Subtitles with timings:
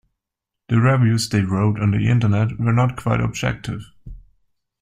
[0.69, 3.83] The reviews they wrote on the Internet were not quite objective.